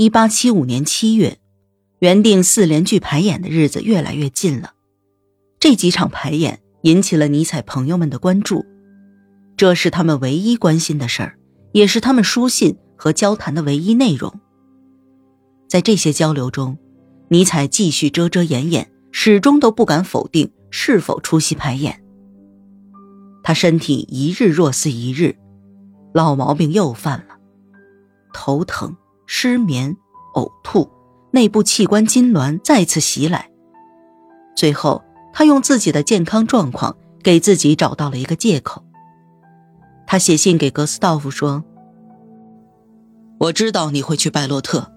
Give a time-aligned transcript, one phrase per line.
[0.00, 1.38] 一八七五年七月，
[1.98, 4.74] 原定四连剧排演的日子越来越近了。
[5.58, 8.64] 这几场排演引起了尼采朋友们的关注，
[9.56, 11.36] 这是他们唯一关心的事儿，
[11.72, 14.32] 也是他们书信和交谈的唯一内容。
[15.68, 16.78] 在这些交流中，
[17.26, 22.00] 尼采继续遮遮掩掩，始终都不敢否定是否出席排演。
[23.42, 25.34] 他身体一日若似一日，
[26.14, 27.36] 老毛病又犯了，
[28.32, 28.96] 头疼、
[29.28, 29.96] 失眠、
[30.34, 30.90] 呕吐，
[31.30, 33.48] 内部器官痉挛再次袭来，
[34.56, 35.04] 最后。
[35.30, 38.82] 他用自己的健康状况给自己找到了一个借口。
[40.04, 41.62] 他写信给格斯道夫说
[43.38, 44.90] ：“我知道你会去拜洛特，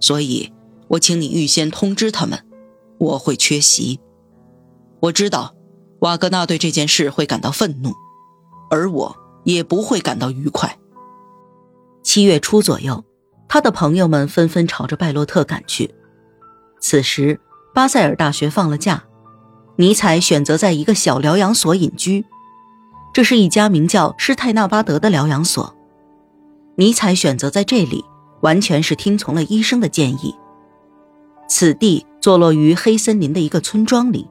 [0.00, 0.50] 所以
[0.88, 2.38] 我请你预先通知他们，
[2.98, 4.00] 我会缺席。
[5.00, 5.54] 我知道
[5.98, 7.92] 瓦格纳对这件事会感到愤怒，
[8.70, 9.14] 而我
[9.44, 10.78] 也不会感到愉快。”
[12.02, 13.04] 七月初左右，
[13.48, 15.94] 他的朋友们纷纷朝着拜洛特赶去。
[16.80, 17.40] 此时，
[17.74, 19.04] 巴塞尔大学放了假。
[19.76, 22.24] 尼采选择在一个小疗养所隐居，
[23.12, 25.74] 这是一家名叫施泰纳巴德的疗养所。
[26.76, 28.04] 尼采选择在这里，
[28.40, 30.34] 完全是听从了医生的建议。
[31.48, 34.28] 此地坐落于黑森林的一个村庄里。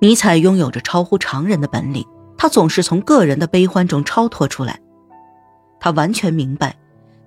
[0.00, 2.04] 尼采拥有着超乎常人的本领，
[2.36, 4.80] 他总是从个人的悲欢中超脱出来。
[5.80, 6.76] 他完全明白，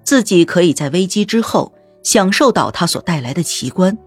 [0.08, 3.98] 自己可以在危机之后享受到它所带来的奇观，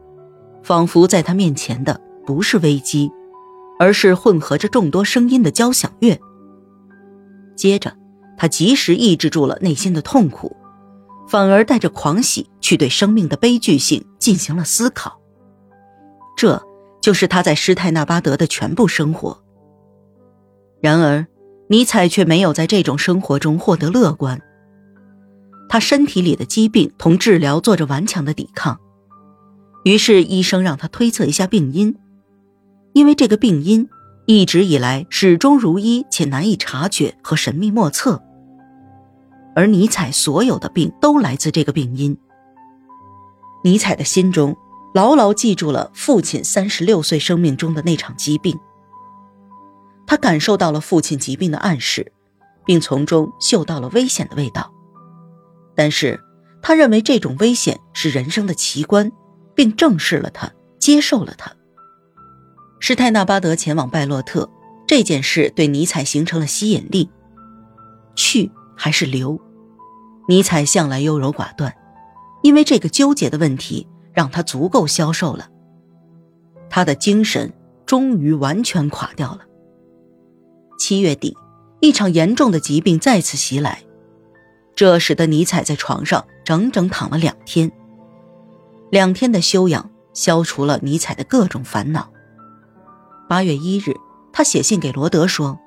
[0.62, 2.00] 仿佛在他面前的。
[2.24, 3.10] 不是危机，
[3.78, 6.18] 而是混合着众多声音的交响乐。
[7.54, 7.94] 接着，
[8.38, 10.56] 他及时抑制住了内心的痛苦，
[11.28, 15.20] 反而带着狂喜去对生命的悲剧性进行了思考。
[16.34, 16.62] 这
[17.02, 19.42] 就是他在施泰纳巴德的全部生活。
[20.80, 21.26] 然而，
[21.68, 24.40] 尼采却没有在这种生活中获得乐观。
[25.72, 28.80] 他身体里的疾病同治疗做着顽强的抵抗，
[29.84, 31.96] 于是医生让他推测一下病因。
[32.92, 33.88] 因为这个病因
[34.26, 38.20] 一直以来始终如一且难以察觉和神秘莫测，
[39.54, 42.18] 而尼采所有的病都来自这个病因。
[43.62, 44.56] 尼采的心中
[44.92, 48.58] 牢牢记住了父亲三十六岁生命中的那场疾病，
[50.04, 52.10] 他感受到了父亲疾病的暗示，
[52.66, 54.72] 并从中嗅到了危险的味道，
[55.80, 56.20] 但是
[56.60, 59.10] 他认为这种危险是人生的奇观，
[59.54, 61.50] 并正视了它，接受了它。
[62.80, 64.50] 施泰纳巴德前往拜洛特
[64.86, 67.08] 这件事对尼采形成了吸引力。
[68.14, 69.40] 去还是留？
[70.28, 71.74] 尼采向来优柔寡断，
[72.42, 75.48] 因为这个纠结的问题让他足够消瘦了。
[76.68, 77.50] 他的精神
[77.86, 79.46] 终于完全垮掉了。
[80.78, 81.34] 七月底，
[81.80, 83.82] 一场严重的疾病再次袭来，
[84.80, 87.70] 这使得尼采在床上整整躺了两天。
[88.90, 92.10] 两天的休养消除了尼采的各种烦恼。
[93.28, 93.94] 八月一日，
[94.32, 95.60] 他写信给罗德说：“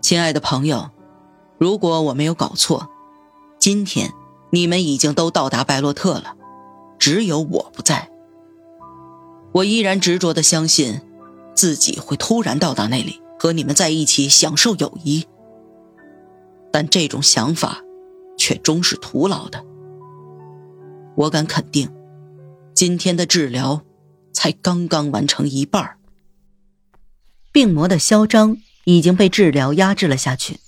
[0.00, 0.90] 亲爱的朋友，
[1.58, 2.88] 如果我没有搞错，
[3.58, 4.12] 今天
[4.50, 6.36] 你们已经都到达白洛特了，
[7.00, 8.08] 只有我不在。
[9.50, 11.00] 我依然执着的相信，
[11.56, 15.26] 自己会突然到达那里，和你们在一起享受友谊。
[16.70, 17.80] 但这种想法，
[18.42, 19.64] 却终是徒劳的。
[21.14, 21.88] 我敢肯定，
[22.74, 23.84] 今天的治疗
[24.32, 25.98] 才刚刚完成一半。”
[27.52, 30.58] 病魔的嚣张已经被治疗压制了下去。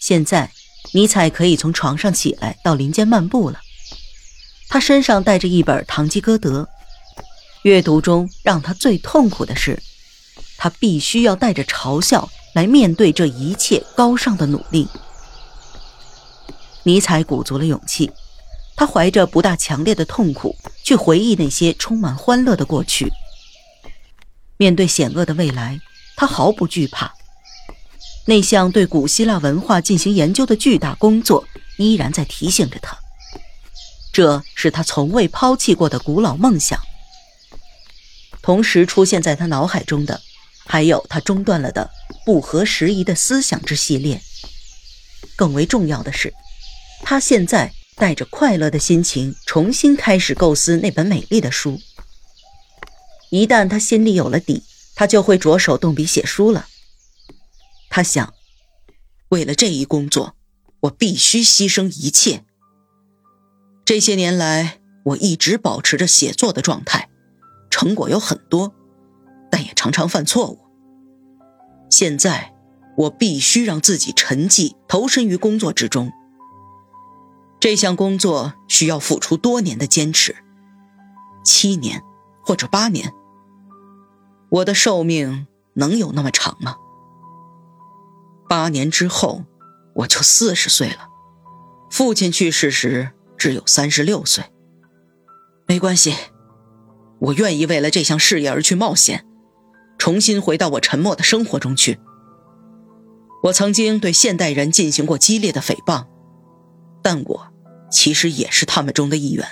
[0.00, 0.50] 现在，
[0.94, 3.60] 尼采可以从床上起来到林间漫步了。
[4.70, 6.62] 他身上带着一本《堂吉诃德》，
[7.64, 9.82] 阅读中让他最痛苦的是，
[10.56, 14.88] 他必须要带着嘲笑来面对这一切高尚的努力。
[16.86, 18.10] 尼采鼓足了勇气，
[18.76, 20.54] 他怀着不大强烈的痛苦
[20.84, 23.12] 去回忆那些充满欢乐的过去。
[24.56, 25.80] 面对险恶的未来。
[26.18, 27.12] 他毫不惧怕，
[28.24, 32.96] 那项对古希腊文化进行研究的巨大工作依然在提醒着他，
[34.14, 36.80] 这是他从未抛弃过的古老梦想。
[38.40, 40.22] 同时出现在他脑海中的，
[40.64, 41.90] 还有他中断了的
[42.24, 44.22] 不合时宜的思想之系列。
[45.36, 46.32] 更为重要的是，
[47.02, 51.80] 他现在带着快乐的心情重新开始构思那本美丽的书。
[53.30, 54.62] 一旦他心里有了底。
[54.98, 56.68] 他就会着手动笔写书了。
[57.90, 58.32] 他想，
[59.28, 60.34] 为了这一工作，
[60.80, 62.44] 我必须牺牲一切。
[63.84, 67.10] 这些年来，我一直保持着写作的状态，
[67.68, 68.72] 成果有很多，
[69.50, 70.60] 但也常常犯错误。
[71.90, 72.54] 现在，
[72.96, 76.10] 我必须让自己沉寂，投身于工作之中。
[77.66, 80.36] 这项工作需要付出多年的坚持，
[81.44, 82.00] 七年
[82.44, 83.12] 或者八年。
[84.48, 86.76] 我的寿命能有那么长吗？
[88.48, 89.42] 八年之后，
[89.96, 91.08] 我就四十岁了。
[91.90, 94.44] 父亲去世时只有三十六岁。
[95.66, 96.14] 没关系，
[97.18, 99.26] 我愿意为了这项事业而去冒险，
[99.98, 101.98] 重新回到我沉默的生活中去。
[103.42, 106.06] 我曾经对现代人进行过激烈的诽谤，
[107.02, 107.55] 但我
[107.90, 109.46] 其实也是他们中的一员。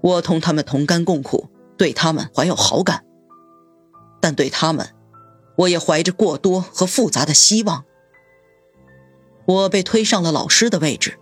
[0.00, 3.04] 我同他们同甘共苦，对他们怀有好感，
[4.20, 4.94] 但对他们，
[5.56, 7.84] 我也怀着过多和复杂的希望。
[9.46, 11.18] 我被推上了老师的位置，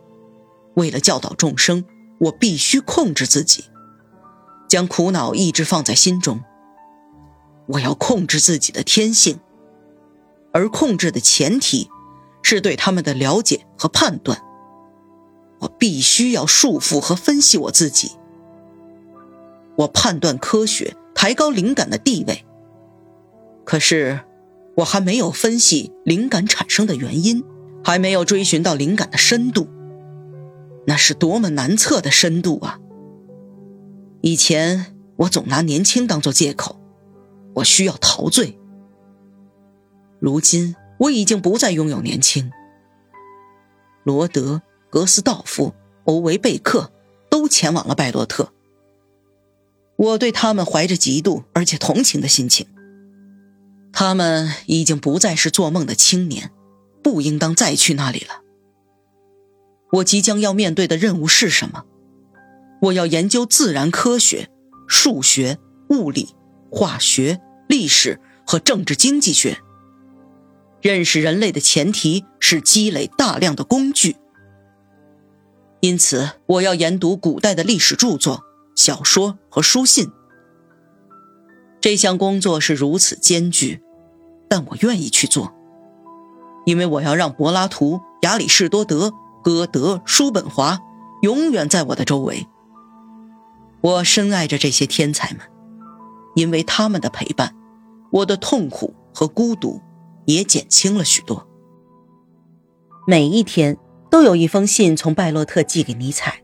[0.74, 1.84] 为了教导众生，
[2.20, 3.64] 我必须控制自己，
[4.68, 6.40] 将苦恼一直放在心中。
[7.68, 9.40] 我要控制自己的天性，
[10.52, 11.88] 而控制的前提
[12.42, 14.42] 是对他们的了解和判断。
[15.62, 18.12] 我必须要束缚和分析我自己。
[19.76, 22.44] 我判断科学，抬高灵感的地位。
[23.64, 24.20] 可是，
[24.76, 27.42] 我还没有分析灵感产生的原因。
[27.84, 29.66] 还没有追寻到灵感的深度，
[30.86, 32.78] 那是多么难测的深度啊！
[34.20, 36.80] 以前我总拿年轻当做借口，
[37.54, 38.56] 我需要陶醉。
[40.20, 42.52] 如今我已经不再拥有年轻。
[44.04, 45.72] 罗德、格斯道夫、
[46.04, 46.92] 欧维贝克
[47.30, 48.52] 都前往了拜洛特，
[49.96, 52.66] 我对他们怀着嫉妒而且同情的心情。
[53.90, 56.52] 他们已经不再是做梦的青年。
[57.02, 58.42] 不应当再去那里了。
[59.94, 61.84] 我即将要面对的任务是什么？
[62.82, 64.48] 我要研究自然科学、
[64.86, 65.58] 数学、
[65.88, 66.36] 物理、
[66.70, 69.58] 化学、历史和政治经济学。
[70.80, 74.14] 认识人类的前提是积累大量的工具。
[75.82, 78.44] 因此，我要研读古代的历史著作、
[78.76, 80.12] 小说和书信。
[81.80, 83.82] 这项工作是如此艰巨，
[84.48, 85.52] 但我愿意去做。
[86.66, 89.12] 因为我要让柏拉图、亚里士多德、
[89.42, 90.78] 歌德、叔本华
[91.20, 92.46] 永远在我的周围。
[93.80, 95.40] 我深爱着这些天才们，
[96.36, 97.56] 因为他们的陪伴，
[98.12, 99.82] 我的痛苦和孤独
[100.26, 101.48] 也减轻了许多。
[103.04, 103.76] 每一天
[104.12, 106.42] 都有一封信从拜洛特寄给尼采，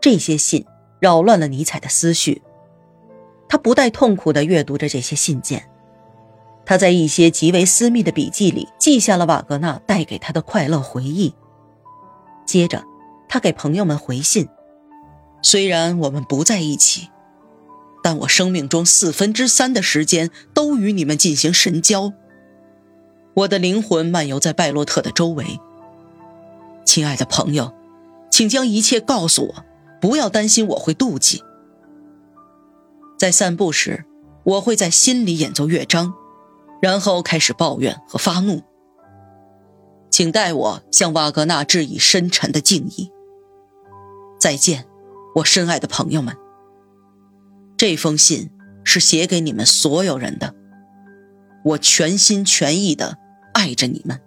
[0.00, 0.66] 这些信
[0.98, 2.42] 扰乱了尼采的思绪，
[3.48, 5.70] 他不带痛苦地阅读着这些信件。
[6.66, 11.32] 他在一些极为私密的笔记里记下了瓦格纳带给他的快乐回忆。
[12.44, 12.82] 接着，
[13.28, 14.48] 他给朋友们回信
[15.40, 17.10] ：“虽然我们不在一起，
[18.02, 22.12] 但我生命中四分之三的时间都与你们进行神交。
[23.34, 25.60] 我的灵魂漫游在拜洛特的周围。
[26.84, 27.72] 亲爱的朋友，
[28.30, 29.64] 请将一切告诉我，
[30.00, 31.42] 不要担心我会妒忌。
[33.18, 34.04] 在散步时，
[34.44, 36.14] 我会在心里演奏乐章。”
[36.82, 38.60] 然后开始抱怨和发怒，
[40.10, 43.12] 请代我向瓦格纳致以深沉的敬意。
[44.36, 44.84] 再见，
[45.36, 46.36] 我深爱的朋友们。
[47.76, 48.50] 这封信
[48.82, 50.56] 是写给你们所有人的，
[51.66, 53.16] 我全心全意的
[53.54, 54.20] 爱着你们。